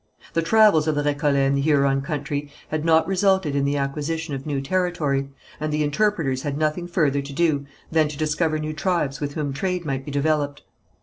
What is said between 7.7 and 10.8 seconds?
than to discover new tribes with whom trade might be developed.